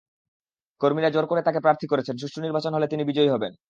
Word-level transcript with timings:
কর্মীরা 0.81 1.09
জোর 1.09 1.25
করে 1.25 1.41
তাঁকে 1.41 1.59
প্রার্থী 1.59 1.85
করেছেন, 1.87 2.15
সুষ্ঠু 2.17 2.39
নির্বাচন 2.41 2.71
হলে 2.73 2.87
তিনি 2.87 3.03
বিজয়ী 3.03 3.29
হবেন। 3.29 3.51